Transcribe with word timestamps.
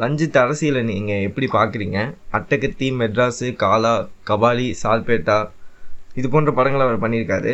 ரஞ்சித் 0.00 0.38
அரசியலை 0.42 0.82
நீங்கள் 0.90 1.24
எப்படி 1.28 1.46
பார்க்குறீங்க 1.54 1.98
அட்டகத்தி 2.36 2.86
மெட்ராஸு 3.00 3.48
காலா 3.62 3.92
கபாலி 4.28 4.68
சால்பேட்டா 4.82 5.36
இது 6.18 6.26
போன்ற 6.34 6.50
படங்களை 6.58 6.84
அவர் 6.86 7.02
பண்ணியிருக்காரு. 7.04 7.52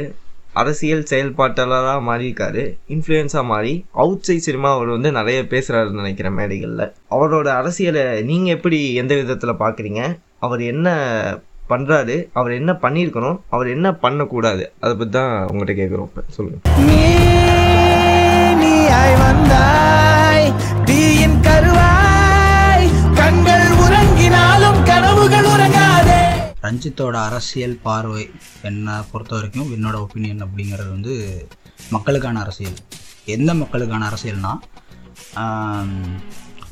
அரசியல் 0.61 1.03
செயல்பாட்டாளராக 1.11 2.04
மாறியிருக்காரு. 2.09 2.62
இன்ஃப்ளூயன்ஸாக 2.95 3.45
மாறி 3.51 3.72
அவுட் 4.03 4.24
சைட் 4.29 4.46
சினிமா 4.46 4.71
அவர் 4.77 4.95
வந்து 4.95 5.11
நிறைய 5.19 5.40
பேசுகிறாருன்னு 5.53 6.01
நினைக்கிற 6.03 6.30
மேடைகளில். 6.38 6.85
அவரோட 7.16 7.48
அரசியலை 7.61 8.04
நீங்கள் 8.30 8.54
எப்படி 8.56 8.78
எந்த 9.02 9.14
விதத்தில் 9.20 9.60
பார்க்குறீங்க 9.64 10.02
அவர் 10.46 10.62
என்ன 10.72 10.88
பண்ணுறாரு 11.72 12.16
அவர் 12.38 12.52
என்ன 12.60 12.72
பண்ணியிருக்கணும்? 12.84 13.38
அவர் 13.54 13.68
என்ன 13.76 13.88
பண்ணக்கூடாது? 14.04 14.64
அதை 14.84 14.92
பற்றி 15.00 15.14
தான் 15.18 15.32
உங்கள்கிட்ட 15.50 15.76
கேட்குறோம் 15.82 16.09
இப்போ 16.10 16.24
சொல்லுங்கள் 16.38 16.64
ரஞ்சித்தோட 26.69 27.17
அரசியல் 27.29 27.77
பார்வை 27.87 28.25
என்னை 28.71 28.95
பொறுத்த 29.13 29.35
வரைக்கும் 29.37 29.71
என்னோட 29.77 29.97
ஒப்பீனியன் 30.05 30.45
அப்படிங்கிறது 30.47 30.91
வந்து 30.97 31.15
மக்களுக்கான 31.91 32.41
அரசியல். 32.41 32.79
எந்த 33.37 33.51
மக்களுக்கான 33.55 34.09
அரசியல்னா 34.11 34.53
ஆம், 35.43 35.97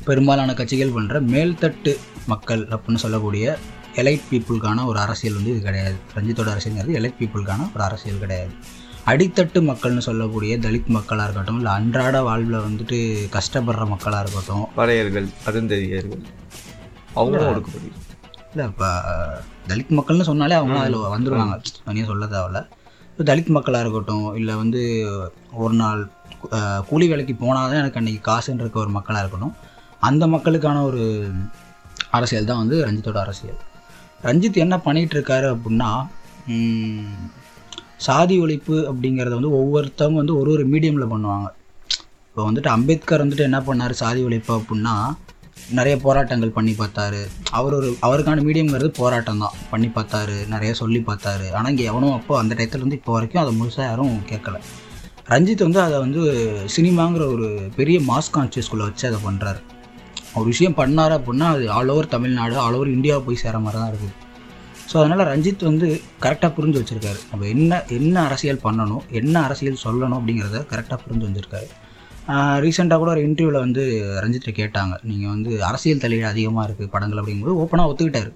பெரும்பாலான 0.05 0.51
கட்சிகள் 0.55 0.95
பண்ணுற 0.97 1.17
மேல்தட்டு 1.33 1.93
மக்கள் 2.27 2.63
அப்படின்னு 2.75 3.03
சொல்லக்கூடிய 3.05 3.47
எலைட் 4.03 4.27
பீப்புளுக்கான 4.31 4.85
ஒரு 4.87 4.99
அரசியல் 4.99 5.37
வந்து 5.39 5.53
இது 5.55 5.61
கிடையாது. 5.61 5.97
ரஞ்சித்தோட 6.17 6.49
அரசியல்ங்கிறது 6.55 6.99
எலைட் 7.01 7.19
பீப்புளுக்கான 7.21 7.69
ஒரு 7.75 7.85
அரசியல் 7.89 8.23
கிடையாது. 8.25 8.53
அடித்தட்டு 9.11 9.59
மக்கள்னு 9.69 10.05
சொல்லக்கூடிய 10.07 10.53
தலித் 10.65 10.91
மக்களாக 10.97 11.27
இருக்கட்டும் 11.27 11.59
இல்லை 11.61 11.73
அன்றாட 11.73 12.17
வாழ்வில் 12.29 12.65
வந்துட்டு 12.67 12.99
கஷ்டப்படுற 13.37 13.85
மக்களாக 13.93 14.23
இருக்கட்டும். 14.25 14.65
பறையர்கள் 14.79 15.29
அருந்ததியர்கள் 15.49 16.25
அவங்களும் 17.15 17.51
ஒடுக்கப்படி 17.53 17.91
இல்லை 18.57 18.69
இப்போ 18.73 18.91
தலித் 19.71 19.91
மக்கள்னு 19.97 20.27
சொன்னாலே 20.29 20.55
அவங்க 20.59 20.77
அதில் 20.83 21.03
வந்துடுவாங்க 21.15 21.57
தனியாக 21.87 22.09
சொல்ல 22.11 22.27
தேவையில்ல. 22.35 22.61
இப்போ 23.11 23.25
தலித் 23.31 23.51
மக்களாக 23.57 23.85
இருக்கட்டும் 23.85 24.29
இல்லை 24.39 24.55
வந்து 24.61 24.81
ஒரு 25.63 25.75
நாள் 25.81 26.01
கூலி 26.89 27.07
வேலைக்கு 27.11 27.35
போனால் 27.43 27.69
தான் 27.71 27.81
எனக்கு 27.83 28.01
அன்றைக்கி 28.01 28.21
காசுன்னு 28.29 28.63
இருக்க 28.65 28.79
ஒரு 28.85 28.93
மக்களாக 28.97 29.23
இருக்கட்டும் 29.25 29.55
அந்த 30.09 30.25
மக்களுக்கான 30.35 30.85
ஒரு 30.89 31.03
அரசியல் 32.19 32.49
தான் 32.51 32.63
வந்து 32.63 32.79
ரஞ்சித்தோட 32.87 33.21
அரசியல். 33.27 33.61
ரஞ்சித் 34.29 34.63
என்ன 34.65 34.79
பண்ணிகிட்டு 34.87 35.17
இருக்காரு 35.19 35.49
அப்படின்னா 35.55 35.91
சாதி 38.07 38.35
ஒழிப்பு 38.47 38.77
அப்படிங்கிறத 38.91 39.35
வந்து 39.39 39.55
ஒவ்வொருத்தவங்க 39.61 40.21
வந்து 40.23 40.39
ஒரு 40.41 40.51
ஒரு 40.57 40.67
மீடியமில் 40.73 41.13
பண்ணுவாங்க. 41.15 41.49
இப்போ 42.29 42.43
வந்துட்டு 42.49 42.71
அம்பேத்கர் 42.77 43.25
வந்துட்டு 43.27 43.49
என்ன 43.51 43.61
பண்ணார் 43.69 44.01
சாதி 44.03 44.23
ஒழிப்பு 44.29 44.53
அப்படின்னா 44.61 44.97
நிறைய 45.77 45.95
போராட்டங்கள் 46.05 46.57
பண்ணி 46.57 46.73
பார்த்தாரு. 46.81 47.21
அவர் 47.59 47.77
ஒரு 47.79 47.89
அவருக்கான 48.07 48.43
மீடியம்ங்கிறது 48.49 48.91
போராட்டம் 48.99 49.41
தான். 49.45 49.55
பண்ணி 49.71 49.89
பார்த்தாரு 49.97 50.37
நிறைய 50.55 50.73
சொல்லி 50.81 51.01
பார்த்தாரு. 51.09 51.47
ஆனால் 51.57 51.71
இங்கே 51.73 51.87
எவனும் 51.93 52.17
அப்போ 52.19 52.35
அந்த 52.41 52.53
டயத்துலேருந்து 52.59 52.99
இப்போ 53.01 53.13
வரைக்கும் 53.17 53.43
அதை 53.45 53.53
முழுசாக 53.61 53.87
யாரும் 53.91 54.13
கேட்கல. 54.33 54.59
ரஞ்சித் 55.33 55.65
வந்து 55.67 55.81
அதை 55.87 55.97
வந்து 56.05 56.21
சினிமாங்கிற 56.75 57.25
ஒரு 57.35 57.47
பெரிய 57.79 57.99
மாஸ் 58.11 58.35
கான்சியஸ்குள்ளே 58.37 58.85
வச்சு 58.89 59.07
அதை 59.11 59.19
பண்ணுறாரு 59.29 59.61
ஒரு 60.39 60.47
விஷயம் 60.53 60.77
பண்ணார் 60.81 61.15
அப்படின்னா 61.17 61.47
அது 61.55 61.65
all 61.77 61.91
over 61.95 62.13
Tamil Nadu 62.15 62.55
all 62.65 62.77
over 62.79 62.95
India 62.97 63.15
போய் 63.27 63.43
சேர 63.43 63.59
மாதிரி 63.65 63.79
தான் 63.81 63.91
இருக்குது. 63.93 64.15
ஸோ 64.91 64.97
அதனால் 65.03 65.29
ரஞ்சித் 65.31 65.69
வந்து 65.71 65.87
கரெக்டாக 66.25 66.51
புரிஞ்சு 66.57 66.81
வச்சுருக்காரு. 66.81 67.21
நம்ம 67.31 67.47
என்ன 67.55 67.81
என்ன 67.99 68.17
அரசியல் 68.29 68.65
பண்ணணும் 68.67 69.05
என்ன 69.21 69.35
அரசியல் 69.47 69.83
சொல்லணும் 69.87 70.19
அப்படிங்கிறத 70.21 70.61
கரெக்டாக 70.73 70.99
புரிஞ்சு 71.05 71.27
வச்சுருக்காரு. 71.29 71.69
ரீசெண்டாக 72.65 72.99
கூட 73.01 73.11
ஒரு 73.15 73.23
இன்டர்வியூவில் 73.27 73.65
வந்து 73.65 73.83
ரஞ்சித்தை 74.23 74.53
கேட்டாங்க. 74.61 74.95
நீங்கள் 75.11 75.33
வந்து 75.35 75.51
அரசியல் 75.65 76.03
தலையீடு 76.05 76.29
அதிகமாக 76.33 76.65
இருக்குது 76.69 76.93
படங்கள் 76.95 77.21
அப்படிங்கும்போது 77.21 77.59
ஓப்பனாக 77.63 77.91
ஒத்துக்கிட்டாரு. 77.91 78.31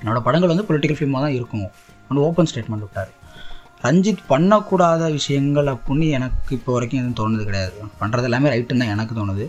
என்னோட 0.00 0.20
படங்கள் 0.26 0.52
வந்து 0.52 0.66
பொலிட்டிக்கல் 0.70 0.98
ஃபிலிமாக 0.98 1.22
தான் 1.26 1.36
இருக்கும். 1.38 1.68
வந்து 2.08 2.22
ஓப்பன் 2.26 2.48
ஸ்டேட்மெண்ட் 2.50 2.84
விட்டார். 2.86 3.12
ரஞ்சித் 3.86 4.22
பண்ணக்கூடாத 4.32 5.04
விஷயங்கள் 5.18 5.68
அப்படின்னு 5.74 6.06
எனக்கு 6.18 6.52
இப்போ 6.58 6.72
வரைக்கும் 6.72 7.00
எதுவும் 7.00 7.18
தோணுது 7.20 7.44
கிடையாது. 7.48 7.78
பண்ணுறது 8.00 8.28
எல்லாமே 8.30 8.50
ரைட்டுன்னு 8.54 8.82
தான் 8.84 8.94
எனக்கு 8.96 9.14
தோணுது. 9.20 9.46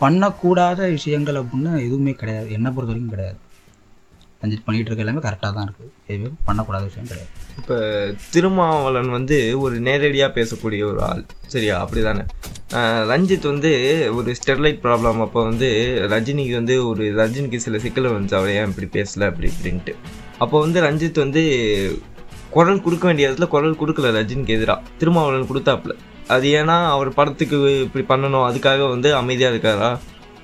பண்ணக்கூடாத 0.00 0.80
விஷயங்கள் 0.98 1.40
அப்படின்னு 1.42 1.72
எதுவுமே 1.88 2.12
கிடையாது. 2.22 2.48
என்னை 2.50 2.70
பொறுத்த 2.70 2.92
வரைக்கும் 2.92 3.14
கிடையாது. 3.16 3.38
ரஞ்சித் 4.42 4.64
பண்ணிகிட்டு 4.66 4.90
இருக்க 4.90 5.04
எல்லாமே 5.04 5.22
கரெக்டாக 5.26 5.52
தான் 5.58 5.66
இருக்குது 5.68 5.90
எதுவுமே 6.06 6.30
பண்ணக்கூடாத 6.48 6.84
விஷயம் 6.88 7.08
கிடையாது. 7.10 7.30
இப்போ 7.60 7.76
திருமாவளன் 8.34 9.10
வந்து 9.10 9.60
ஒரு 9.60 9.76
நேரடியாக 9.88 10.30
பேசக்கூடிய 10.38 10.82
ஒரு 10.90 11.00
ஆள். 11.02 11.22
சரியா? 11.54 11.76
அப்படி 11.84 12.02
தானே 12.02 12.24
ரஞ்சித் 13.12 13.46
வந்து 13.52 13.70
ஒரு 14.18 14.30
ஸ்டெர்லைட் 14.40 14.82
ப்ராப்ளம். 14.86 15.20
அப்போ 15.26 15.42
வந்து 15.44 15.68
ரஜினிக்கு 16.12 16.54
வந்து 16.60 16.76
ஒரு 16.88 17.04
ரஜினிக்கு 17.20 17.56
சில 17.56 17.78
சிக்கல் 17.78 18.10
வந்துச்சு. 18.16 18.36
அவர் 18.40 18.52
ஏன் 18.58 18.72
இப்படி 18.72 18.88
பேசல? 18.98 19.28
அப்படி 19.32 19.50
இப்படின்ட்டு. 19.54 19.94
அப்போ 20.38 20.56
வந்து 20.60 20.80
ரஞ்சித் 20.88 21.24
வந்து 21.24 21.44
குரல் 22.56 22.82
கொடுக்க 22.82 23.06
வேண்டிய 23.06 23.30
இடத்துல 23.30 23.48
குரல் 23.54 23.80
கொடுக்கல 23.80 24.10
ரஜினிக்கு 24.18 24.56
எதிராக 24.58 24.82
திருமாவளவன் 24.98 25.50
கொடுத்தாப்புல. 25.52 25.94
அது 26.34 26.46
ஏன்னா 26.60 26.76
அவர் 26.94 27.08
படத்துக்கு 27.18 27.56
இப்படி 27.86 28.04
பண்ணணும். 28.12 28.46
அதுக்காக 28.50 28.88
வந்து 28.88 29.08
அமைதியாக 29.14 29.54
இருக்காரா? 29.54 29.90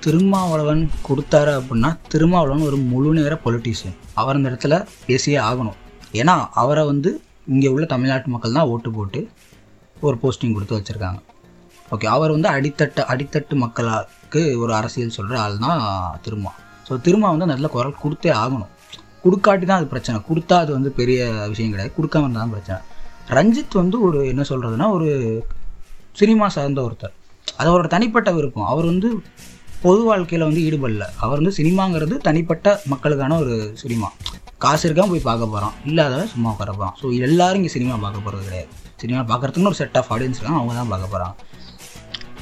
திருமாவளவன் 0.03 0.81
கொடுத்தாரு 1.07 1.51
அப்படின்னா 1.57 1.89
திருமாவளவன் 2.13 2.65
ஒரு 2.69 2.77
முழு 2.91 3.11
நேர 3.17 3.33
பொலிட்டீஷியன் 3.43 3.97
அவர் 4.21 4.37
அந்த 4.37 4.49
இடத்துல 4.51 4.75
பேசியே 5.05 5.37
ஆகணும். 5.49 5.77
ஏன்னா 6.19 6.35
அவரை 6.61 6.83
வந்து 6.89 7.09
இங்கே 7.53 7.69
உள்ள 7.75 7.85
தமிழ்நாட்டு 7.93 8.33
மக்கள் 8.33 8.57
தான் 8.57 8.69
ஓட்டு 8.73 8.89
போட்டு 8.97 9.19
ஒரு 10.07 10.17
போஸ்டிங் 10.23 10.55
கொடுத்து 10.55 10.77
வச்சுருக்காங்க. 10.77 11.19
ஓகே 11.93 12.07
அவர் 12.15 12.33
வந்து 12.35 12.49
அடித்தட்டு 12.55 13.01
அடித்தட்டு 13.13 13.55
மக்களுக்கு 13.63 14.41
ஒரு 14.63 14.71
அரசியல் 14.79 15.15
சொல்கிற 15.17 15.39
ஆள் 15.45 15.57
தான் 15.65 15.81
திருமா. 16.25 16.51
ஸோ 16.87 16.99
திருமா 17.07 17.27
வந்து 17.35 17.47
நல்ல 17.53 17.65
குரல் 17.75 18.01
கொடுத்தே 18.03 18.31
ஆகணும். 18.43 18.71
கொடுக்காட்டி 19.25 19.65
தான் 19.71 19.79
அது 19.81 19.89
பிரச்சனை. 19.93 20.17
கொடுத்தா 20.29 20.55
அது 20.63 20.71
வந்து 20.77 20.91
பெரிய 20.99 21.19
விஷயம் 21.51 21.73
கிடையாது. 21.73 21.93
கொடுக்காம 21.97 22.25
இருந்தால் 22.25 22.45
தான் 22.45 22.55
பிரச்சனை. 22.55 22.79
ரஞ்சித் 23.37 23.81
வந்து 23.83 23.97
ஒரு 24.07 24.19
என்ன 24.31 24.45
சொல்கிறதுனா 24.51 24.87
ஒரு 24.97 25.09
சினிமா 26.21 26.47
சார்ந்த 26.55 26.81
ஒருத்தர். 26.87 27.13
அது 27.59 27.67
அவரோட 27.71 27.89
தனிப்பட்ட 27.97 28.29
விருப்பம். 28.37 28.69
அவர் 28.73 28.91
வந்து 28.91 29.09
பொது 29.83 30.01
வாழ்க்கையில் 30.09 30.45
வந்து 30.47 30.61
ஈடுபடல. 30.67 31.05
அவர் 31.23 31.39
வந்து 31.39 31.55
சினிமாங்கிறது 31.59 32.15
தனிப்பட்ட 32.27 32.67
மக்களுக்கான 32.91 33.37
ஒரு 33.43 33.55
சினிமா. 33.81 34.09
காசு 34.63 34.83
இருக்காம 34.87 35.11
போய் 35.13 35.27
பார்க்க 35.29 35.53
போகிறான் 35.53 35.73
இல்லாதவன் 35.89 36.29
சும்மா 36.33 36.49
உட்கார 36.53 36.71
போகிறான் 36.73 36.95
ஸோ 36.99 37.07
எல்லாரும் 37.27 37.59
இங்கே 37.61 37.71
சினிமா 37.75 37.95
பார்க்க 38.03 38.25
போகிறது 38.25 38.43
கிடையாது. 38.49 38.69
சினிமா 39.01 39.21
பார்க்குறதுக்குன்னு 39.31 39.71
ஒரு 39.71 39.79
செட் 39.81 39.97
ஆஃப் 40.01 40.11
ஆடியன்ஸ் 40.15 40.37
இருக்காங்க. 40.39 40.59
அவங்க 40.61 40.75
தான் 40.79 40.91
பார்க்க 40.93 41.13
போகிறாங்க 41.13 41.33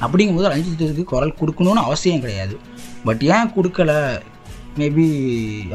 அப்படிங்கும்போது 0.06 0.52
ரஞ்சித்துக்கு 0.54 1.06
குரல் 1.14 1.34
கொடுக்கணும்னு 1.40 1.84
அவசியம் 1.88 2.22
கிடையாது. 2.26 2.56
பட் 3.08 3.24
ஏன் 3.36 3.52
கொடுக்கல? 3.56 3.94
மேபி 4.80 5.06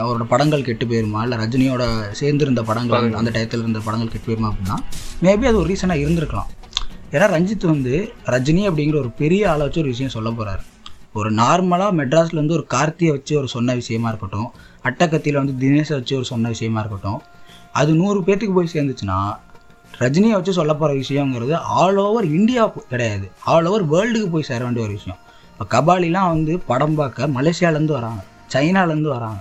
அவரோட 0.02 0.24
படங்கள் 0.32 0.66
கெட்டு 0.68 0.84
போயிருமா? 0.90 1.22
இல்லை 1.26 1.38
ரஜினியோட 1.42 1.84
சேர்ந்திருந்த 2.20 2.62
படங்கள் 2.70 3.18
அந்த 3.20 3.30
டயத்தில் 3.36 3.64
இருந்த 3.64 3.82
படங்கள் 3.88 4.12
கெட்டு 4.12 4.26
போயிருமா 4.28 4.50
அப்படின்னா 4.52 4.78
மேபி 5.26 5.50
அது 5.50 5.60
ஒரு 5.62 5.68
ரீசனாக 5.72 6.04
இருந்திருக்கலாம். 6.04 6.50
ஏன்னா 7.14 7.26
ரஞ்சித் 7.34 7.66
வந்து 7.74 7.94
ரஜினி 8.34 8.64
அப்படிங்கிற 8.70 8.98
ஒரு 9.04 9.12
பெரிய 9.20 9.42
ஆளை 9.50 9.62
வச்சு 9.66 9.82
ஒரு 9.84 9.92
விஷயம் 9.94 10.16
சொல்ல 10.16 10.30
போகிறாரு 10.38 10.64
ஒரு 11.18 11.30
நார்மலாக 11.40 11.96
மெட்ராஸில் 12.00 12.40
வந்து 12.40 12.56
ஒரு 12.58 12.64
கார்த்தியை 12.74 13.12
வச்சு 13.16 13.34
ஒரு 13.40 13.48
சொன்ன 13.54 13.74
விஷயமா 13.80 14.08
இருக்கட்டும் 14.12 14.48
அட்டக்கத்தியில் 14.88 15.40
வந்து 15.40 15.54
தினேஷை 15.62 15.94
வச்சு 15.98 16.14
ஒரு 16.20 16.26
சொன்ன 16.32 16.50
விஷயமா 16.54 16.80
இருக்கட்டும் 16.82 17.20
அது 17.80 17.90
நூறு 18.00 18.18
பேர்த்துக்கு 18.26 18.56
போய் 18.58 18.74
சேர்ந்துச்சுன்னா 18.74 19.18
ரஜினியை 20.02 20.34
வச்சு 20.38 20.52
சொல்ல 20.58 20.72
போகிற 20.80 20.94
விஷயங்கிறது 21.02 21.54
ஆல் 21.82 21.98
ஓவர் 22.04 22.26
இந்தியா 22.38 22.62
கிடையாது. 22.92 23.26
ஆல் 23.52 23.68
ஓவர் 23.68 23.84
வேர்ல்டுக்கு 23.92 24.28
போய் 24.34 24.48
சேர 24.48 24.60
வேண்டிய 24.64 24.84
ஒரு 24.86 24.94
விஷயம். 24.98 25.18
இப்போ 25.52 25.64
கபாலிலாம் 25.74 26.30
வந்து 26.34 26.54
படம் 26.70 26.96
பார்க்க 27.00 27.28
மலேசியாலேருந்து 27.36 27.94
வராங்க 27.98 28.20
சைனாலேருந்து 28.54 29.10
வராங்க. 29.16 29.38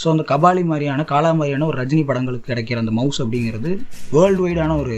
ஸோ 0.00 0.06
அந்த 0.14 0.24
கபாலி 0.32 0.62
மாதிரியான 0.70 1.04
காலா 1.12 1.30
மாதிரியான 1.38 1.66
ஒரு 1.70 1.76
ரஜினி 1.82 2.02
படங்களுக்கு 2.10 2.50
கிடைக்கிற 2.50 2.78
அந்த 2.84 2.94
மவுஸ் 3.00 3.20
அப்படிங்கிறது 3.24 3.70
வேர்ல்டு 4.14 4.42
வைடான 4.46 4.76
ஒரு 4.84 4.96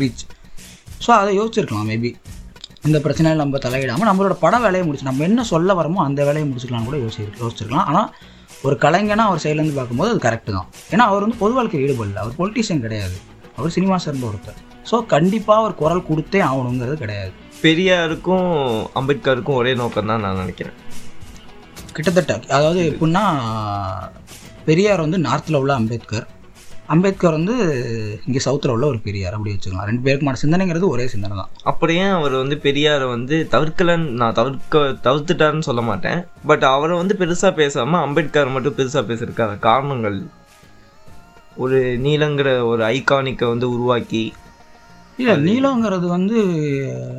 ரீச் 0.00 0.24
ஸோ 1.04 1.10
அதை 1.20 1.30
யோசிச்சிருக்கலாம் 1.40 1.90
மேபி 1.92 2.12
இந்த 2.88 2.98
பிரச்சனையில் 3.02 3.42
நம்ம 3.42 3.58
தலையிடாமல் 3.64 4.08
நம்மளோட 4.08 4.34
பட 4.44 4.54
வேலையை 4.62 4.84
முடிச்சு 4.86 5.08
நம்ம 5.08 5.24
என்ன 5.28 5.40
சொல்ல 5.50 5.74
வரமோ 5.80 5.98
அந்த 6.06 6.20
வேலையை 6.28 6.46
முடிச்சுக்கலாம் 6.48 6.86
கூட 6.88 6.96
யோசி 7.02 7.20
யோசிச்சிருக்கலாம். 7.42 7.86
ஆனால் 7.90 8.08
ஒரு 8.66 8.76
கலைஞனா 8.84 9.24
அவர் 9.28 9.42
சைட்லேருந்து 9.44 9.76
பார்க்கும்போது 9.78 10.10
அது 10.12 10.20
கரெக்டு 10.26 10.50
தான். 10.56 10.68
ஏன்னா 10.92 11.04
அவர் 11.10 11.24
வந்து 11.24 11.38
பொது 11.42 11.54
வாழ்க்கையில் 11.58 11.84
ஈடுபடல. 11.86 12.18
அவர் 12.24 12.34
பொலிட்டீஷியன் 12.40 12.82
கிடையாது. 12.86 13.16
அவர் 13.56 13.74
சினிமா 13.76 13.96
சார்ந்த 14.04 14.26
ஒருத்தர். 14.30 14.58
ஸோ 14.90 14.98
கண்டிப்பாக 15.14 15.62
அவர் 15.62 15.78
குரல் 15.82 16.06
கொடுத்தே 16.10 16.40
ஆகணுங்கிறது 16.48 16.96
கிடையாது. 17.04 17.32
பெரியாருக்கும் 17.64 18.50
அம்பேத்கருக்கும் 19.00 19.58
ஒரே 19.60 19.72
நோக்கம் 19.82 20.10
தான் 20.12 20.24
நான் 20.26 20.40
நினைக்கிறேன். 20.42 20.76
கிட்டத்தட்ட 21.96 22.32
அதாவது 22.56 22.82
எப்படின்னா 22.90 23.24
பெரியார் 24.68 25.04
வந்து 25.06 25.20
நார்த்தில் 25.28 25.60
உள்ள 25.62 25.72
அம்பேத்கர். 25.80 26.26
அம்பேத்கர் 26.92 27.36
வந்து 27.38 27.54
இங்கே 28.26 28.40
சவுத்தில் 28.46 28.72
உள்ள 28.74 28.84
ஒரு 28.92 28.98
பெரியார் 29.06 29.36
அப்படி 29.36 29.52
வச்சுக்கலாம். 29.54 29.86
ரெண்டு 29.90 30.04
பேருக்குமான 30.06 30.40
சிந்தனைங்கிறது 30.42 30.86
ஒரே 30.94 31.06
சிந்தனை 31.12 31.36
தான். 31.40 31.50
அப்படியே 31.70 32.04
அவர் 32.18 32.34
வந்து 32.40 32.56
பெரியாரை 32.66 33.06
வந்து 33.14 33.36
தவிர்க்கலன்னு 33.54 34.10
நான் 34.22 34.36
தவிர்க்க 34.38 34.82
தவிர்த்துட்டாருன்னு 35.06 35.68
சொல்ல 35.68 35.84
மாட்டேன். 35.90 36.20
பட் 36.50 36.66
அவரை 36.74 36.96
வந்து 37.02 37.16
பெருசாக 37.22 37.52
பேசாமல் 37.60 38.04
அம்பேத்கர் 38.06 38.54
மட்டும் 38.56 38.76
பெருசாக 38.80 39.04
பேசுறதுக்கான 39.10 39.58
காரணங்கள். 39.68 40.18
ஒரு 41.64 41.78
நீலங்கிற 42.04 42.50
ஒரு 42.72 42.82
ஐகானிக்கை 42.96 43.48
வந்து 43.54 43.66
உருவாக்கி 43.76 44.24
இல்லை 45.20 45.34
நீலங்கிறது 45.48 46.06
வந்து 46.16 46.38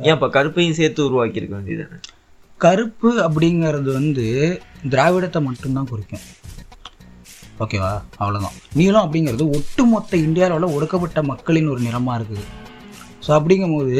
ஏன் 0.06 0.16
இப்போ 0.16 0.28
கருப்பையும் 0.36 0.78
சேர்த்து 0.78 1.06
உருவாக்கி 1.08 1.40
இருக்க 1.40 1.54
வேண்டியது 1.58 1.84
கருப்பு 2.60 3.10
அப்படிங்கிறது 3.26 3.90
வந்து 4.00 4.26
திராவிடத்தை 4.92 5.40
மட்டும்தான் 5.48 5.88
குறிக்கும். 5.92 6.24
ஓகேவா? 7.62 7.90
அவ்வளோதான் 8.20 8.56
நீளம் 8.78 9.04
அப்படிங்கிறது 9.04 9.44
ஒட்டுமொத்த 9.56 10.16
இந்தியாவில் 10.26 10.54
உள்ள 10.56 10.68
ஒடுக்கப்பட்ட 10.76 11.22
மக்களின் 11.32 11.68
ஒரு 11.72 11.80
நிறமாக 11.86 12.16
இருக்குது. 12.18 12.44
ஸோ 13.26 13.30
அப்படிங்கும்போது 13.36 13.98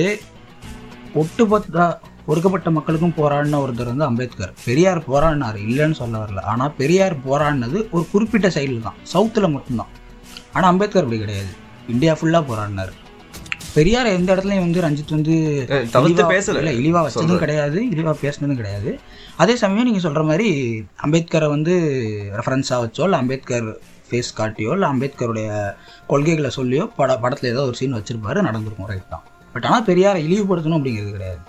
ஒட்டுமொத்த 1.23 1.87
ஒடுக்கப்பட்ட 2.31 2.69
மக்களுக்கும் 2.77 3.17
போராடின 3.21 3.59
ஒருத்தர் 3.65 3.91
வந்து 3.93 4.07
அம்பேத்கர். 4.09 4.53
பெரியார் 4.67 5.01
போராடினார். 5.11 5.59
இல்லைன்னு 5.67 5.99
சொல்ல 6.01 6.15
வரல. 6.23 6.43
ஆனால் 6.53 6.75
பெரியார் 6.81 7.17
போராடினது 7.27 7.79
ஒரு 7.95 8.05
குறிப்பிட்ட 8.13 8.49
சைடில் 8.57 8.87
தான். 8.89 8.99
சவுத்தில் 9.13 9.55
மட்டும்தான். 9.57 9.93
ஆனால் 10.55 10.71
அம்பேத்கர் 10.73 11.05
அப்படி 11.05 11.21
கிடையாது. 11.21 11.53
இந்தியா 11.95 12.13
ஃபுல்லாக 12.19 12.45
போராடினார். 12.51 12.93
பெரியார் 13.77 14.09
எந்த 14.17 14.29
இடத்துலையும் 14.35 14.67
வந்து 14.67 14.85
ரஞ்சித் 14.85 15.15
வந்து 15.17 15.35
தவிர்த்து 15.95 16.25
பேசல. 16.33 16.61
இல்ல 16.63 16.73
இழிவா 16.81 17.01
வச்சதும். 17.05 17.43
கிடையாது 17.45 17.79
இழிவா 17.95 18.13
பேசினதும் 18.23 18.61
கிடையாது. 18.61 18.91
அதே 19.43 19.55
சமயம் 19.63 19.89
நீங்கள் 19.89 20.05
சொல்கிற 20.07 20.23
மாதிரி 20.31 20.49
அம்பேத்கரை 21.07 21.49
வந்து 21.55 21.75
ரெஃபரன்ஸாக 22.39 22.79
வச்சோ 22.85 23.05
இல்லை 23.09 23.19
அம்பேத்கர் 23.23 23.69
ஃபேஸ் 24.09 24.31
காட்டியோ 24.39 24.73
இல்லை 24.77 24.89
அம்பேத்கருடைய 24.93 25.49
கொள்கைகளை 26.13 26.51
சொல்லியோ 26.59 26.85
பட 26.99 27.17
படத்தில் 27.25 27.53
ஏதோ 27.53 27.65
ஒரு 27.71 27.77
சீன் 27.81 27.97
வச்சிருப்பாரு 27.99 28.47
நடந்திருக்கும். 28.49 28.91
ரைட் 28.93 29.13
தான். 29.15 29.25
பட் 29.55 29.67
ஆனால் 29.71 29.87
பெரியாரை 29.91 30.21
இழிவுபடுத்தணும் 30.27 30.79
அப்படிங்கிறது 30.79 31.17
கிடையாது. 31.17 31.43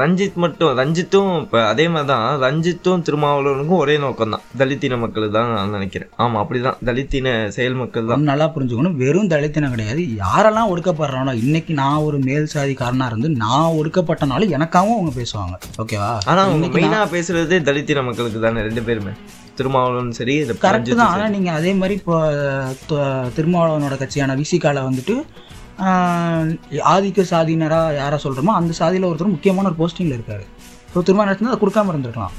ரஞ்சித் 0.00 0.38
மட்டும் 0.42 0.70
ரஞ்சித்தும் 0.78 1.32
இப்போ 1.42 1.58
அதே 1.70 1.84
மாதிரி 1.94 2.08
தான் 2.10 2.26
ரஞ்சித்தும் 2.44 3.02
திருமாவளவனுக்கும் 3.06 3.80
ஒரே 3.84 3.96
நோக்கம் 4.04 4.32
தான் 4.34 4.44
தலித்தின 4.60 4.98
மக்கள் 5.02 5.26
தான் 5.36 5.50
நான் 5.56 5.74
நினைக்கிறேன். 5.76 6.10
ஆமாம் 6.22 6.40
அப்படிதான். 6.42 6.78
தலித்தின 6.88 7.34
செயல் 7.56 7.78
மக்கள் 7.82 8.08
தான். 8.10 8.24
நல்லா 8.30 8.46
புரிஞ்சுக்கணும். 8.54 8.96
வெறும் 9.02 9.30
தலித்தினம் 9.34 9.74
கிடையாது. 9.74 10.02
யாரெல்லாம் 10.22 10.70
ஒடுக்கப்படுறானோ 10.72 11.34
இன்னைக்கு 11.44 11.74
நான் 11.82 12.06
ஒரு 12.08 12.20
மேல் 12.28 12.50
சாதிக்காரனா 12.54 13.08
இருந்து 13.12 13.30
நான் 13.44 13.76
ஒடுக்கப்பட்டனாலும் 13.80 14.54
எனக்காகவும் 14.58 14.98
அவங்க 14.98 15.14
பேசுவாங்க. 15.20 15.56
ஓகேவா? 15.84 16.12
ஆனால் 16.30 16.46
அவங்க 16.48 16.70
மெயினாக 16.78 17.12
பேசுறது 17.16 17.58
தலித்தின 17.70 18.04
மக்களுக்கு 18.10 18.40
தானே 18.46 18.66
ரெண்டு 18.68 18.84
பேருமே. 18.88 19.14
திருமாவளவன் 19.58 20.14
சரி 20.20 20.34
கரெக்ட் 20.62 20.92
தான். 21.00 21.10
ஆனால் 21.14 21.32
நீங்கள் 21.34 21.58
அதே 21.58 21.72
மாதிரி 21.80 21.96
இப்போ 22.00 22.16
திருமாவளவனோட 23.36 23.96
கட்சியான 24.00 24.36
விசிகால 24.40 24.82
வந்துட்டு 24.88 25.16
ஆதிக்க 26.94 27.22
சாதியினராக 27.34 27.94
யாரை 28.00 28.18
சொல்கிறோமோ 28.24 28.56
அந்த 28.60 28.72
சாதியில் 28.80 29.08
ஒருத்தர் 29.10 29.34
முக்கியமான 29.36 29.68
ஒரு 29.70 29.78
போஸ்டிங்கில் 29.82 30.16
இருக்காரு. 30.18 30.44
ஸோ 30.92 31.02
திரும்ப 31.06 31.24
நடத்தினா 31.26 31.52
அதை 31.52 31.60
கொடுக்காம 31.62 31.92
இருந்திருக்கலாம். 31.94 32.34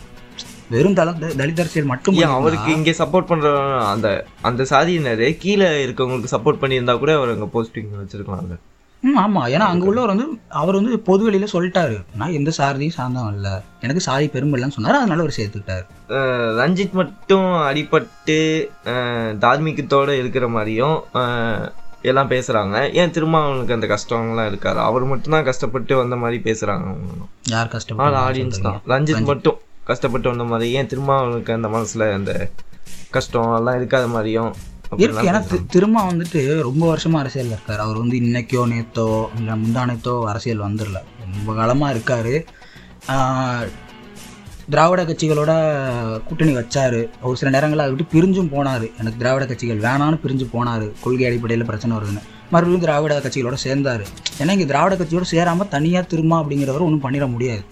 வெறும் 0.74 0.96
தல 1.00 1.12
தலித் 1.40 1.60
அரசியல் 1.64 1.90
மட்டும் 1.90 2.16
அவருக்கு 2.38 2.70
இங்கே 2.78 2.94
சப்போர்ட் 3.00 3.32
பண்ற 3.32 3.50
அந்த 3.94 4.08
அந்த 4.50 4.62
சாதியினரே 4.72 5.30
கீழே 5.44 5.68
இருக்கவங்களுக்கு 5.88 6.36
சப்போர்ட் 6.36 6.62
பண்ணியிருந்தா 6.62 6.96
கூட 7.04 7.14
அவர் 7.20 7.34
அங்கே 7.34 7.50
போஸ்டிங் 7.58 7.92
வச்சிருக்கலாம்ல. 8.04 8.58
ம் 9.04 9.18
ஆமாம் 9.24 9.48
ஏன்னா 9.54 9.66
அங்கே 9.72 9.86
உள்ளவர் 9.90 10.12
வந்து 10.12 10.26
அவர் 10.60 10.78
வந்து 10.78 10.94
பொது 11.08 11.22
வெளியில் 11.26 11.52
சொல்லிட்டாரு. 11.54 11.98
நான் 12.20 12.36
எந்த 12.38 12.52
சாதியும் 12.58 12.96
சார்ந்தவன் 12.96 13.36
இல்லை. 13.38 13.52
எனக்கு 13.86 14.06
சாதி 14.06 14.28
பெருமை 14.36 14.56
இல்லைன்னு 14.56 14.76
சொன்னார். 14.78 15.00
அதனால 15.02 15.24
அவர் 15.24 15.38
சேர்த்துக்கிட்டாரு. 15.38 15.86
ரஞ்சித் 16.60 16.98
மட்டும் 17.02 17.50
அடிபட்டு 17.70 18.38
தார்மீகத்தோட 19.44 20.10
இருக்கிற 20.22 20.48
மாதிரியும் 20.56 20.98
எல்லாம் 22.12 22.30
பேசுறாங்க. 22.30 22.76
ஏன் 22.94 23.14
திருமாவளவனுக்கு 23.16 23.78
அந்த 23.78 23.88
கஷ்டம்லாம் 23.94 24.50
இருக்காது? 24.52 24.80
அவர் 24.80 25.06
மட்டும்தான் 25.06 25.48
கஷ்டப்பட்டு 25.50 25.96
வந்த 25.98 26.16
மாதிரி 26.16 26.40
பேசுறாங்க 26.50 26.86
அவங்களும். 26.92 27.32
யார் 27.50 27.74
கஷ்டப்பட்டு 27.76 28.22
ஆடியன்ஸ் 28.28 28.64
தான். 28.68 28.80
ரஞ்சித் 28.88 29.30
மட்டும் 29.32 29.60
கஷ்டப்பட்டு 29.84 30.30
வந்த 30.30 30.44
மாதிரி. 30.44 30.72
ஏன் 30.72 30.90
திருமாவளவனுக்கு 30.94 31.58
அந்த 31.58 31.72
மனசுல 31.76 32.12
அந்த 32.14 32.34
கஷ்டம் 33.10 33.56
எல்லாம் 33.56 33.80
இருக்காத 33.82 34.08
மாதிரியும் 34.10 34.54
இருக்கு. 35.04 35.28
ஏன்னா 35.30 35.42
திரும்ப 35.76 36.02
வந்துட்டு 36.12 36.42
ரொம்ப 36.62 36.84
வருஷமா 36.92 37.18
அரசியல்ல 37.22 37.56
இருக்காரு. 37.56 37.82
அவர் 37.86 37.98
வந்து 37.98 38.18
இன்னைக்கோ 38.18 38.64
நேத்தோ 38.74 39.08
இல்லை 39.38 39.54
முந்தானத்தோ 39.64 40.14
அரசியல் 40.24 40.66
வந்துடல. 40.66 41.02
ரொம்ப 41.32 41.54
காலமா 41.54 41.88
இருக்காரு. 41.90 42.36
திராவிட 44.74 45.02
கட்சிகளோட 45.08 45.52
கூட்டணி 46.28 46.54
வச்சார். 46.58 47.00
ஒரு 47.28 47.36
சில 47.40 47.50
நேரங்களில் 47.56 47.84
அதை 47.84 47.92
விட்டு 47.94 48.14
பிரிஞ்சும் 48.14 48.50
போனார். 48.54 48.86
எனக்கு 49.00 49.20
திராவிட 49.22 49.44
கட்சிகள் 49.50 49.82
வேணான்னு 49.86 50.18
பிரிஞ்சு 50.24 50.46
போனார். 50.54 50.86
கொள்கை 51.04 51.26
அடிப்படையில் 51.30 51.68
பிரச்சனை 51.70 51.94
வருதுன்னு. 51.98 52.22
மறுபடியும் 52.54 52.84
திராவிட 52.86 53.16
கட்சிகளோட 53.26 53.58
சேர்ந்தார். 53.66 54.04
ஏன்னா 54.40 54.56
இங்கே 54.58 54.68
திராவிட 54.72 54.96
கட்சியோடு 55.02 55.28
சேராமல் 55.34 55.72
தனியாக 55.76 56.10
திரும்ப 56.14 56.34
அப்படிங்கிறவர் 56.42 56.88
ஒன்றும் 56.88 57.04
பண்ணிட 57.06 57.28
முடியாது. 57.36 57.64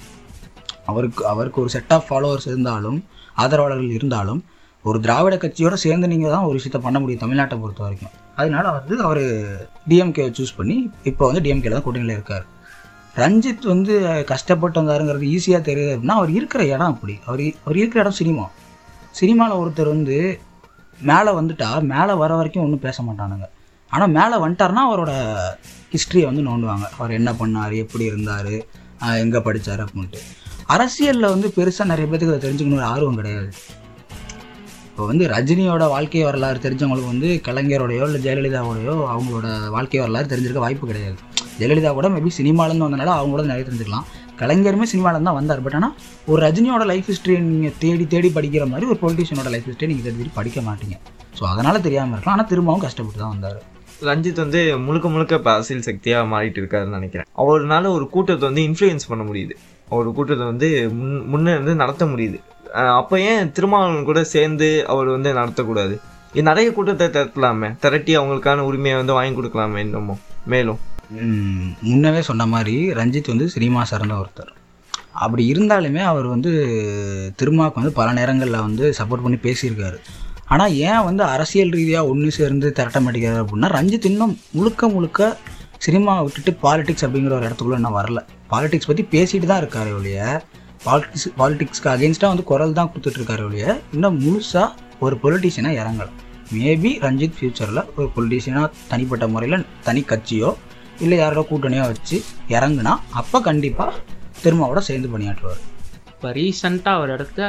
அவருக்கு 0.91 1.21
அவருக்கு 1.33 1.59
ஒரு 1.63 1.71
செட் 1.75 1.93
ஆஃப் 1.95 2.07
ஃபாலோவர்ஸ் 2.09 2.47
இருந்தாலும் 2.51 2.97
ஆதரவாளர்கள் 3.43 3.95
இருந்தாலும் 3.97 4.41
ஒரு 4.85 4.97
திராவிட 5.05 5.35
கட்சியோடு 5.43 5.77
சேர்ந்து 5.83 6.07
நீங்கள் 6.13 6.33
தான் 6.35 6.47
ஒரு 6.47 6.55
விஷயத்த 6.59 6.79
பண்ண 6.85 6.97
முடியும் 7.01 7.21
தமிழ்நாட்டை 7.21 7.57
பொறுத்த 7.61 7.83
வரைக்கும் 7.85 8.15
அதனால 8.41 8.65
வந்து 8.77 8.95
அவர் 9.07 9.23
டிஎம்கே 9.89 10.25
சூஸ் 10.37 10.57
பண்ணி 10.57 10.75
இப்போ 11.09 11.23
வந்து 11.29 11.43
டிஎம்கேல 11.45 11.75
தான் 11.77 11.85
கூட்டணியில் 11.85 12.17
இருக்கார். 12.17 12.45
ரஞ்சித் 13.21 13.65
வந்து 13.71 13.93
கஷ்டப்பட்டு 14.31 14.77
வந்தாருங்கிறது 14.81 15.25
ஈஸியாக 15.33 15.61
தெரியுது 15.69 15.91
அப்படின்னா 15.95 16.15
அவர் 16.19 16.31
இருக்கிற 16.39 16.61
இடம் 16.65 16.91
அப்படி. 16.93 17.15
அவர் 17.25 17.43
அவர் 17.63 17.77
இருக்கிற 17.81 17.99
இடம் 18.03 18.19
சினிமா. 18.21 18.45
சினிமாவில் 19.19 19.59
ஒருத்தர் 19.61 19.93
வந்து 19.95 20.17
மேலே 21.09 21.31
வந்துட்டா 21.39 21.69
மேலே 21.93 22.13
வர 22.21 22.31
வரைக்கும் 22.35 22.63
ஒன்றும் 22.63 22.85
பேச 22.85 23.03
மாட்டானுங்க. 23.03 23.47
ஆனால் 23.89 24.13
மேலே 24.17 24.35
வந்துட்டாருன்னா 24.43 24.83
அவரோட 24.89 25.11
ஹிஸ்ட்ரியை 25.93 26.25
வந்து 26.29 26.43
நோண்டுவாங்க. 26.49 26.85
அவர் 26.97 27.11
என்ன 27.11 27.31
பண்ணார் 27.41 27.75
எப்படி 27.83 28.05
இருந்தார் 28.11 28.53
எங்கே 29.23 29.39
படித்தார் 29.47 29.83
அப்படின்ட்டு. 29.85 30.21
அரசியலில் 30.75 31.31
வந்து 31.33 31.47
பெருசாக 31.55 31.91
நிறைய 31.91 32.07
பேத்துக்கு 32.09 32.33
அதை 32.33 32.43
தெரிஞ்சுக்கணும் 32.47 32.91
ஆர்வம் 32.93 33.19
கிடையாது. 33.21 33.49
இப்போ 34.89 35.05
வந்து 35.05 35.27
ரஜினியோட 35.27 35.83
வாழ்க்கை 35.93 36.23
வரலாறு 36.23 36.59
தெரிஞ்சவங்களுக்கு 36.65 37.11
வந்து 37.13 37.29
கலைஞரோடையோ 37.47 38.03
இல்லை 38.09 38.19
ஜெயலலிதாவோடையோ 38.25 38.95
அவங்களோட 39.13 39.47
வாழ்க்கை 39.69 39.99
வரலாறு 39.99 40.31
தெரிஞ்சிருக்க 40.33 40.65
வாய்ப்பு 40.65 40.87
கிடையாது. 40.87 41.19
ஜெயலலிதா 41.59 41.91
கூட 41.99 42.07
மேபி 42.15 42.31
சினிமாலேருந்து 42.39 42.87
வந்தனால 42.87 43.13
அவங்களோட 43.19 43.45
நிறைய 43.51 43.65
தெரிஞ்சுக்கலாம். 43.69 44.05
கலைஞருமே 44.41 44.85
சினிமாவில் 44.93 45.27
தான் 45.27 45.37
வந்தார். 45.39 45.61
பட் 45.65 45.75
ஆனால் 45.79 45.93
ஒரு 46.31 46.39
ரஜினியோட 46.45 46.83
லைஃப் 46.91 47.09
ஹிஸ்ட்ரியை 47.11 47.39
நீங்கள் 47.49 47.75
தேடி 47.83 48.05
தேடி 48.13 48.29
படிக்கிற 48.37 48.65
மாதிரி 48.71 48.85
ஒரு 48.93 48.99
பொலிட்டிஷியனோட 49.03 49.49
லைஃப் 49.55 49.67
ஹிஸ்ட்ரியை 49.69 49.89
நீங்கள் 49.91 50.07
தேடி 50.07 50.19
தேடி 50.21 50.33
படிக்க 50.39 50.61
மாட்டீங்க. 50.69 50.95
ஸோ 51.37 51.43
அதனால் 51.51 51.83
தெரியாமல் 51.87 52.15
இருக்கலாம். 52.15 52.37
ஆனால் 52.37 52.49
திரும்பவும் 52.51 52.83
கஷ்டப்பட்டு 52.85 53.21
தான் 53.23 53.33
வந்தார். 53.35 53.59
ரஞ்சித் 54.09 54.41
வந்து 54.43 54.61
முழுக்க 54.85 55.07
முழுக்க 55.15 55.39
இப்போ 55.39 55.51
அரசியல் 55.57 55.85
சக்தியாக 55.89 56.29
மாறிட்டு 56.31 56.59
இருக்காருன்னு 56.61 56.97
நினைக்கிறேன். 56.99 57.27
அவர்னால 57.41 57.91
ஒரு 57.97 58.05
கூட்டத்தை 58.15 58.45
வந்து 58.49 58.63
இன்ஃப்ளூயன்ஸ் 58.69 59.09
பண்ண 59.11 59.23
முடியுது. 59.29 59.55
அவர் 59.93 60.07
கூட்டத்தை 60.17 60.45
வந்து 60.51 60.69
முன் 60.99 61.13
முன்னே 61.33 61.53
இருந்து 61.57 61.75
நடத்த 61.83 62.05
முடியுது. 62.13 62.39
அப்போ 62.99 63.15
ஏன் 63.31 63.51
திருமாவளவன் 63.57 64.07
கூட 64.09 64.21
சேர்ந்து 64.35 64.69
அவர் 64.93 65.09
வந்து 65.15 65.31
நடத்தக்கூடாது? 65.39 65.95
நிறைய 66.49 66.67
கூட்டத்தை 66.77 67.07
திரட்டலாமே? 67.15 67.69
திரட்டி 67.83 68.13
அவங்களுக்கான 68.19 68.65
உரிமையை 68.69 68.95
வந்து 69.01 69.17
வாங்கி 69.17 69.35
கொடுக்கலாமே 69.39 69.81
இன்னமும்? 69.85 70.21
மேலும். 70.53 70.79
முன்னவே 71.87 72.21
சொன்ன 72.27 72.45
மாதிரி 72.53 72.75
ரஞ்சித் 72.99 73.31
வந்து 73.31 73.47
சினிமா 73.55 73.81
சார்ந்த 73.91 74.15
ஒருத்தர். 74.21 74.51
அப்படி 75.23 75.43
இருந்தாலுமே 75.53 76.01
அவர் 76.11 76.27
வந்து 76.33 76.51
திருமாவுக்கு 77.39 77.79
வந்து 77.81 77.93
பல 77.99 78.07
நேரங்களில் 78.19 78.63
வந்து 78.67 78.85
சப்போர்ட் 78.99 79.25
பண்ணி 79.25 79.39
பேசியிருக்காரு. 79.47 79.97
ஆனால் 80.53 80.73
ஏன் 80.89 81.05
வந்து 81.09 81.23
அரசியல் 81.33 81.73
ரீதியாக 81.77 82.09
ஒன்று 82.11 82.29
சேர்ந்து 82.37 82.69
திரட்ட 82.77 82.99
மாட்டேங்கிறார் 83.03 83.43
அப்படின்னா 83.43 83.69
ரஞ்சித் 83.77 84.09
இன்னும் 84.11 84.33
முழுக்க 84.57 84.89
முழுக்க 84.95 85.29
சினிமாவை 85.85 86.23
விட்டுட்டு 86.25 86.51
பாலிடிக்ஸ் 86.65 87.05
அப்படிங்கிற 87.05 87.33
ஒரு 87.37 87.47
இடத்துக்குள்ள 87.47 87.79
இன்னும் 87.81 87.97
வரல. 87.99 88.19
பாலிடிக்ஸ் 88.51 88.89
பற்றி 88.89 89.05
பேசிட்டு 89.13 89.47
தான் 89.51 89.61
இருக்காரு 89.63 89.91
ஒழிய 89.99 90.19
பாலிடிக்ஸ் 90.87 91.27
பாலிடிக்ஸ்க்கு 91.39 91.89
அகேன்ஸ்டாக 91.95 92.31
வந்து 92.33 92.49
குரல் 92.51 92.77
தான் 92.79 92.91
கொடுத்துட்ருக்காரு 92.91 93.43
ஒழிய 93.49 93.65
இன்னும் 93.95 94.19
முழுசாக 94.25 94.69
ஒரு 95.05 95.15
பொலிட்டீஷியனாக 95.23 95.79
இறங்கலாம் 95.81 96.19
மேபி 96.57 96.91
ரஞ்சித் 97.05 97.37
ஃப்யூச்சரில் 97.37 97.81
ஒரு 97.97 98.07
பொலிட்டீஷியனாக 98.15 98.69
தனிப்பட்ட 98.91 99.27
முறையில் 99.33 99.65
தனி 99.87 100.01
கட்சியோ 100.11 100.49
இல்லை 100.99 101.17
யாரோட 101.17 101.47
கூட்டணியோ 101.49 101.81
வச்சு 101.81 102.23
இறங்குனா 102.49 102.95
அப்போ 103.09 103.41
கண்டிப்பாக 103.41 103.93
திருமாவோட 104.43 104.77
சேர்ந்து 104.77 105.17
பணியாற்றுவார். 105.17 105.61
இப்போ 106.07 106.31
ரீசண்டாக 106.31 106.99
ஒரு 106.99 107.11
இடத்த 107.11 107.41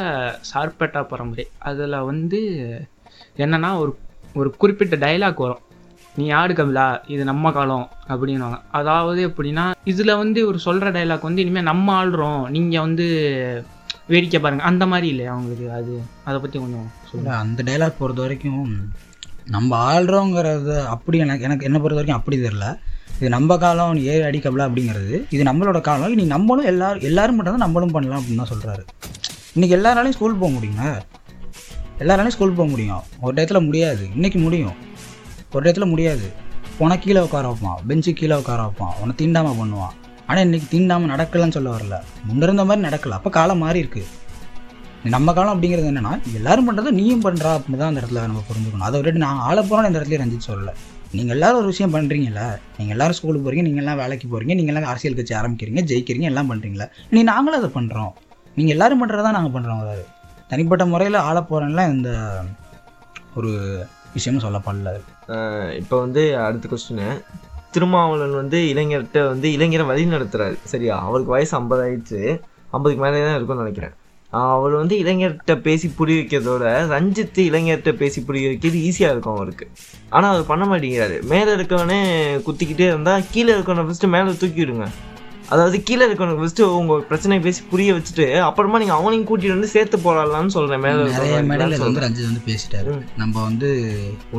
சார்பேட்டா 0.55 1.09
பரம்பரை 1.09 1.49
அதில் 1.59 1.99
வந்து 2.01 2.41
என்னன்னா 3.37 3.79
ஒரு 3.79 3.99
ஒரு 4.35 4.51
குறிப்பிட்ட 4.51 4.97
டைலாக் 4.97 5.35
வரும். 5.35 5.63
நீ 6.17 6.25
யாரு 6.27 6.55
கபிலா? 6.55 7.01
இது 7.07 7.25
நம்ம 7.25 7.53
காலம் 7.53 7.91
அப்படின்னுவாங்க. 8.09 8.61
அதாவது 8.71 9.29
எப்படின்னா 9.29 9.71
இதில் 9.85 10.17
வந்து 10.17 10.47
ஒரு 10.47 10.59
சொல்கிற 10.59 10.91
டைலாக் 10.91 11.21
வந்து 11.21 11.43
இனிமேல் 11.43 11.63
நம்ம 11.63 12.05
ஆள்றோம். 12.05 12.49
நீங்கள் 12.49 12.81
வந்து 12.81 13.07
வேடிக்கை 14.07 14.41
பாருங்க. 14.41 14.63
அந்த 14.63 14.87
மாதிரி 14.87 15.09
இல்லை 15.09 15.27
அவங்களுக்கு? 15.27 15.71
அது 15.71 16.01
அதை 16.25 16.41
பற்றி 16.41 16.59
கொஞ்சம் 16.59 16.91
சொல்லுங்க. 17.05 17.31
இல்ல, 17.31 17.37
அந்த 17.37 17.63
டைலாக் 17.63 17.99
பொறுத்த 17.99 18.21
வரைக்கும் 18.21 18.93
நம்ம 19.45 19.95
ஆள்றோங்கிறது 19.95 20.85
அப்படி 20.85 21.19
எனக்கு 21.19 21.45
எனக்கு 21.45 21.65
என்ன 21.65 21.79
பொறுத்த 21.79 22.03
வரைக்கும் 22.03 22.19
அப்படி 22.19 22.39
தெரியல. 22.39 22.79
இது 23.19 23.29
நம்ம 23.35 23.57
காலம் 23.65 23.93
நீ 23.97 24.01
ஏறி 24.13 24.41
அப்படிங்கிறது. 24.49 25.17
இது 25.35 25.43
நம்மளோட 25.49 25.81
காலம். 25.89 26.13
இனி 26.15 26.25
நம்மளும் 26.37 26.69
எல்லாரும் 26.73 27.05
எல்லாரும் 27.11 27.37
மட்டும் 27.39 27.55
தான் 27.57 27.65
நம்மளும் 27.67 27.95
பண்ணலாம் 27.97 28.21
அப்படின்னு 28.21 28.43
தான் 28.43 28.53
சொல்கிறாரு 28.53 28.85
இன்றைக்கி 29.57 29.75
எல்லாராலையும் 29.79 30.17
ஸ்கூல் 30.17 30.41
போக 30.41 30.51
முடியுங்க 30.55 30.85
எல்லாராலையும் 32.03 32.37
ஸ்கூல் 32.37 32.57
போக 32.59 32.69
முடியும். 32.71 33.03
ஒரு 33.25 33.33
டயத்தில் 33.37 33.67
முடியாது. 33.67 34.05
இன்னைக்கு 34.15 34.39
முடியும். 34.39 34.77
ஒரு 35.53 35.63
டயத்தில் 35.65 35.93
முடியாது. 35.93 36.27
உன 36.85 36.97
கீழே 37.03 37.21
உட்கார 37.27 37.45
வைப்பான். 37.51 37.79
பெஞ்சு 37.89 38.13
கீழே 38.21 38.37
உட்கார 38.41 38.61
வைப்பான். 38.65 38.95
உன்னை 39.01 39.15
தீண்டாமல் 39.21 39.59
பண்ணுவான். 39.61 39.95
ஆனால் 40.27 40.45
இன்னைக்கு 40.47 40.69
தீண்டாமல் 40.75 41.13
நடக்கலன்னு 41.13 41.57
சொல்ல 41.57 41.71
வரல. 41.77 41.97
முன்ன 42.29 42.43
இருந்த 42.49 42.65
மாதிரி 42.69 42.83
நடக்கல. 42.89 43.19
அப்போ 43.19 43.31
காலம் 43.39 43.63
மாறி 43.65 43.83
இருக்கு. 43.85 44.03
நம்ம 45.15 45.33
காலம் 45.37 45.55
அப்படிங்கிறது 45.55 45.91
என்னன்னா 45.93 46.13
எல்லாரும் 46.39 46.67
பண்ணுறதை 46.69 46.93
நீயும் 47.01 47.25
பண்ணுறா 47.27 47.53
அப்படின்னு 47.57 47.83
தான் 47.83 47.93
அந்த 47.93 48.01
இடத்துல 48.03 48.27
நம்ம 48.31 48.43
புரிஞ்சுக்கணும். 48.51 48.89
அதை 48.89 49.01
விட்டு 49.01 49.25
நான் 49.27 49.43
ஆள 49.49 49.57
போகிறோம் 49.63 49.89
இந்த 49.91 50.01
இடத்துல 50.01 50.21
ரஞ்சித் 50.23 50.49
சொல்லலை. 50.51 50.75
நீங்கள் 51.17 51.35
எல்லாரும் 51.37 51.61
ஒரு 51.61 51.69
விஷயம் 51.73 51.95
பண்ணுறீங்களா 51.95 52.47
நீங்கள் 52.77 52.95
எல்லாரும் 52.97 53.17
ஸ்கூலுக்கு 53.19 53.45
போகிறீங்க 53.47 53.65
நீங்கள் 53.69 53.83
எல்லாம் 53.83 54.01
வேலைக்கு 54.03 54.27
போகிறீங்க 54.33 54.55
நீங்கள் 54.59 54.75
எல்லாம் 54.75 54.91
அரசியல் 54.93 55.19
கட்சி 55.19 55.35
ஆரம்பிக்கிறீங்க 55.41 55.83
ஜெயிக்கிறீங்க 55.91 56.29
எல்லாம் 56.33 56.51
பண்ணுறீங்களா 56.53 56.87
நீ 57.15 57.23
நாங்களும் 57.31 57.61
அதை 57.61 57.71
பண்ணுறோம் 57.79 58.13
நீங்கள் 58.57 58.75
எல்லாரும் 58.77 59.03
பண்ணுறதா 59.03 59.31
நாங்கள் 59.37 59.55
பண்ணுறோம் 59.57 59.83
அதாவது. 59.85 60.05
தனிப்பட்ட 60.51 60.85
முறையில் 60.93 61.25
ஆள 61.29 61.39
போகிறேன்லாம் 61.51 61.93
இந்த 61.95 62.11
ஒரு 63.39 63.51
விஷயமும் 64.17 64.45
சொல்லப்படல. 64.47 64.91
இப்போ 65.81 65.95
வந்து 66.05 66.23
அடுத்த 66.47 66.69
கொஸ்டின் 66.73 67.07
திருமாவளவன் 67.75 68.41
வந்து 68.41 68.59
இளைஞர்கிட்ட 68.73 69.21
வந்து 69.33 69.49
இளைஞரை 69.57 69.87
வழி 69.91 70.03
நடத்துறாரு. 70.17 70.57
சரியா? 70.73 70.97
அவருக்கு 71.07 71.35
வயசு 71.37 71.55
ஐம்பது 71.61 71.83
ஆயிடுச்சு 71.87 72.21
ஐம்பதுக்கு 72.77 73.03
மேலே 73.05 73.25
தான் 73.27 73.37
இருக்கும்னு 73.39 73.65
நினைக்கிறேன். 73.65 73.95
அவர் 74.41 74.75
வந்து 74.81 74.95
இளைஞர்கிட்ட 75.03 75.55
பேசி 75.67 75.87
புரிய 75.99 76.19
வைக்கிறதோட 76.21 76.65
ரஞ்சித் 76.93 77.41
இளைஞர்கிட்ட 77.49 77.93
பேசி 78.03 78.21
புரிய 78.29 78.47
வைக்கிறது 78.51 78.79
ஈஸியாக 78.89 79.15
இருக்கும் 79.15 79.37
அவருக்கு. 79.37 79.67
ஆனால் 80.15 80.31
அவர் 80.33 80.51
பண்ண 80.53 80.65
மாட்டேங்கிறாரு. 80.71 81.17
மேலே 81.33 81.51
இருக்கவனே 81.57 81.99
குத்திக்கிட்டே 82.47 82.87
இருந்தால் 82.93 83.27
கீழே 83.35 83.51
இருக்கவனை 83.57 83.85
ஃபஸ்ட்டு 83.89 84.15
மேலே 84.15 84.33
தூக்கி 84.43 84.63
விடுங்க 84.65 84.87
அதாவது 85.55 85.77
கீழே 85.89 86.05
இருக்கவனுக்கு 86.07 86.43
ஃபஸ்ட்டு 86.43 86.69
உங்கள் 86.79 87.05
பிரச்சனையை 87.09 87.41
பேசி 87.47 87.61
புரிய 87.73 87.95
வச்சுட்டு 87.97 88.27
அப்புறமா 88.49 88.81
நீங்கள் 88.83 88.99
அவனையும் 89.01 89.27
கூட்டிட்டு 89.31 89.57
வந்து 89.57 89.73
சேர்த்து 89.75 89.97
போடலாம்னு 90.07 90.55
சொல்கிறேன் 90.57 90.83
மேலே 90.85 91.03
நிறைய 91.17 91.41
மேடையில் 91.51 91.85
வந்து 91.87 92.05
ரஞ்சித் 92.07 92.29
வந்து 92.31 92.45
பேசிட்டாரு. 92.51 92.93
நம்ம 93.23 93.35
வந்து 93.49 93.71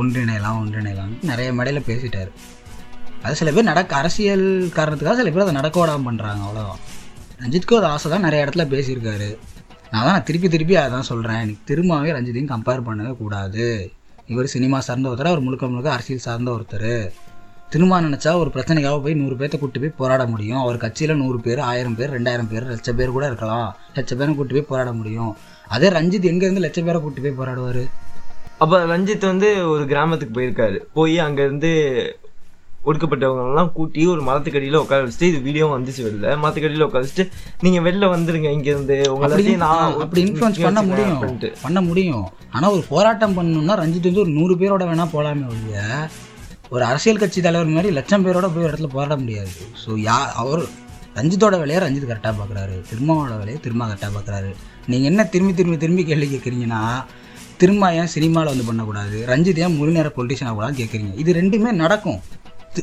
ஒன்றிணையலாம் 0.00 0.58
ஒன்றிணையலாம் 0.62 1.12
நிறைய 1.30 1.50
மேடையில் 1.58 1.88
பேசிட்டாரு. 1.90 2.30
அது 3.24 3.40
சில 3.40 3.50
பேர் 3.56 3.70
நடக்க 3.72 3.96
அரசியல் 4.02 4.46
காரணத்துக்காக 4.78 5.18
சில 5.22 5.30
பேர் 5.30 5.46
அதை 5.46 5.56
நடக்க 5.60 5.78
விடாமல் 5.80 6.08
பண்ணுறாங்க 6.08 6.42
அவ்வளோதான் 6.46 6.82
ரஞ்சித்க்கு 7.42 7.78
ஒரு 7.78 7.86
ஆசை 7.94 8.10
தான் 8.10 8.26
நிறைய 8.28 8.44
இடத்துல 8.44 8.64
பேசியிருக்காரு. 8.74 9.30
நான் 9.96 10.04
தான் 10.04 10.14
நான் 10.14 10.24
திருப்பி 10.24 10.48
திருப்பி 10.48 10.76
அதான் 10.76 11.06
சொல்கிறேன் 11.08 11.38
எனக்கு 11.40 11.62
திரும்பவே 11.68 12.08
ரஞ்சித்தையும் 12.16 12.50
கம்பேர் 12.54 12.82
பண்ணவே 12.86 13.16
கூடாது. 13.16 13.66
இவர் 14.26 14.46
சினிமா 14.46 14.80
சார்ந்த 14.80 15.08
ஒருத்தர்? 15.08 15.30
அவர் 15.30 15.40
முழுக்க 15.40 15.66
முழுக்க 15.66 15.92
அரசியல் 15.92 16.20
சார்ந்த 16.20 16.50
ஒருத்தர். 16.50 17.12
திரும்ப 17.70 18.00
நினச்சா 18.00 18.34
ஒரு 18.36 18.50
பிரச்சனைக்காக 18.54 19.02
போய் 19.02 19.14
நூறு 19.14 19.34
பேர்த்த 19.34 19.58
கூட்டு 19.58 19.80
போய் 19.80 19.92
போராட 19.96 20.26
முடியும். 20.26 20.58
அவர் 20.58 20.76
கட்சியில் 20.76 21.16
நூறு 21.16 21.40
பேர் 21.40 21.58
ஆயிரம் 21.58 21.94
பேர் 21.94 22.22
ரெண்டாயிரம் 22.22 22.50
பேர் 22.50 22.66
லட்சம் 22.66 22.96
பேர் 22.96 23.10
கூட 23.10 23.26
இருக்கலாம். 23.26 23.76
லட்சம் 23.94 24.18
பேரை 24.18 24.34
கூட்டு 24.34 24.54
போய் 24.54 24.68
போராட 24.68 24.92
முடியும். 24.92 25.36
அதே 25.68 25.88
ரஞ்சித் 25.88 26.28
எங்கேருந்து 26.32 26.64
லட்சம் 26.66 26.84
பேரை 26.84 27.00
கூட்டு 27.00 27.22
போய் 27.26 27.38
போராடுவார்? 27.40 27.84
அப்போ 28.58 28.78
ரஞ்சித் 28.84 29.26
வந்து 29.26 29.68
ஒரு 29.68 29.86
கிராமத்துக்கு 29.86 30.40
போயிருக்காரு. 30.40 30.76
போய் 30.92 31.18
அங்கேருந்து 31.20 31.72
ஒடுக்கப்பட்டவங்கெல்லாம் 32.90 33.70
கூட்டி 33.76 34.02
ஒரு 34.12 34.22
மரத்துக்கடியில் 34.28 34.78
உட்கார 34.82 35.00
வச்சுட்டு 35.06 35.28
இது 35.32 35.38
வீடியோ 35.46 35.66
வந்துச்சு 35.74 36.02
வெளில. 36.06 36.34
மரத்துக்கடியில் 36.42 36.86
உட்கார 36.86 37.02
வச்சுட்டு 37.04 37.26
நீங்கள் 37.64 37.84
வெளில 37.88 38.10
வந்துருங்க 38.14 38.50
இங்கேருந்து. 38.56 38.96
உங்களாத்தையும் 39.14 39.64
நான் 39.66 39.98
அப்படி 40.04 40.22
இன்ஃப்ளூயன்ஸ் 40.26 40.62
பண்ண 40.66 40.82
முடியும். 40.90 41.20
பண்ண 41.66 41.80
முடியும். 41.88 42.26
ஆனால் 42.56 42.72
ஒரு 42.76 42.84
போராட்டம் 42.92 43.36
பண்ணணும்னா 43.38 43.76
ரஞ்சித் 43.82 44.08
வந்து 44.10 44.24
ஒரு 44.26 44.32
நூறு 44.38 44.56
பேரோட 44.62 44.84
வேணால் 44.90 45.12
போகலாமே 45.14 45.46
ஒழிய 45.52 45.82
ஒரு 46.74 46.82
அரசியல் 46.90 47.20
கட்சி 47.22 47.40
தலைவர் 47.46 47.74
மாதிரி 47.74 47.90
லட்சம் 47.98 48.24
பேரோட 48.26 48.46
போய் 48.54 48.68
இடத்துல 48.68 48.88
போராட 48.94 49.16
முடியாது. 49.22 49.52
ஸோ 49.82 49.90
யா 50.06 50.16
அவர் 50.42 50.62
ரஞ்சித்தோட 51.18 51.56
வேலையை 51.60 51.80
ரஞ்சித் 51.84 52.08
கரெக்டாக 52.08 52.34
பார்க்குறாரு 52.38 52.74
திருமாவோட 52.88 53.34
வேலையை 53.42 53.58
திரும்ப 53.66 53.82
கரெக்டாக 53.90 54.12
பார்க்குறாரு 54.16 54.50
நீங்கள் 54.92 55.10
என்ன 55.10 55.24
திரும்பி 55.34 55.52
திரும்பி 55.58 55.78
திரும்பி 55.84 56.02
கேள்வி 56.10 56.26
கேட்குறீங்கன்னா 56.32 56.80
திரும்ப 57.60 57.92
ஏன் 57.98 58.10
சினிமாவில் 58.14 58.50
வந்து 58.52 58.66
பண்ணக்கூடாது? 58.68 59.18
ரஞ்சித் 59.30 59.60
ஏன் 59.64 59.76
முழு 59.76 59.92
நேர 59.94 60.08
பொலிட்டிஷன் 60.16 60.48
ஆகக்கூடாதுன்னு 60.48 60.80
கேட்குறீங்க 60.80 61.12
இது 61.22 61.30
ரெண்டுமே 61.40 61.70
நடக்கும். 61.82 62.18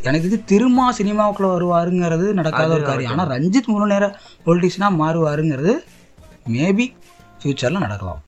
எனக்கு 0.01 0.27
இது 0.27 0.43
திருமா 0.45 0.85
சினிமாவுக்குள்ள 0.97 1.49
வருவாருங்கிறது 1.55 2.33
நடக்காத 2.33 2.73
ஒரு 2.73 2.81
காரியம். 2.81 3.11
ஆனால் 3.11 3.27
ரஞ்சித் 3.27 3.71
முழு 3.73 3.87
நேர 3.87 4.19
பொலிட்டிஷனாக 4.45 4.99
மாறுவாருங்கிறது 5.01 5.73
மேபி 6.49 6.85
ஃப்யூச்சரில் 7.39 7.83
நடக்கலாம். 7.85 8.21